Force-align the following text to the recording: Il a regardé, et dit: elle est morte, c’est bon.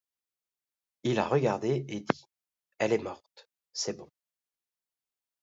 Il 1.03 1.19
a 1.19 1.27
regardé, 1.27 1.85
et 1.87 1.99
dit: 1.99 2.25
elle 2.79 2.91
est 2.91 2.97
morte, 2.97 3.47
c’est 3.71 3.93
bon. 3.95 4.09